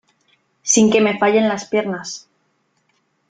sin 0.71 0.89
que 0.91 0.99
me 0.99 1.19
fallen 1.19 1.47
las 1.47 1.65
piernas. 1.65 2.27